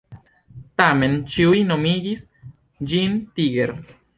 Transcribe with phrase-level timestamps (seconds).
[0.81, 2.27] Tamen ĉiu nomigis
[2.93, 3.79] ĝin Tiger.